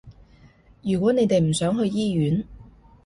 [0.81, 2.43] 如果你哋唔想去醫院